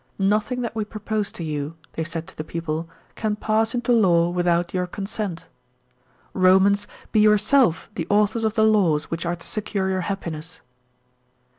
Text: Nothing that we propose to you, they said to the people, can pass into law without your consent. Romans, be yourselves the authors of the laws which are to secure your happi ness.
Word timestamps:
Nothing 0.17 0.61
that 0.61 0.75
we 0.75 0.83
propose 0.83 1.31
to 1.33 1.43
you, 1.43 1.75
they 1.93 2.03
said 2.03 2.25
to 2.25 2.35
the 2.35 2.43
people, 2.43 2.89
can 3.13 3.35
pass 3.35 3.75
into 3.75 3.91
law 3.91 4.31
without 4.31 4.73
your 4.73 4.87
consent. 4.87 5.47
Romans, 6.33 6.87
be 7.11 7.19
yourselves 7.19 7.87
the 7.93 8.07
authors 8.09 8.43
of 8.43 8.55
the 8.55 8.65
laws 8.65 9.11
which 9.11 9.27
are 9.27 9.35
to 9.35 9.45
secure 9.45 9.91
your 9.91 10.01
happi 10.01 10.31
ness. 10.31 10.61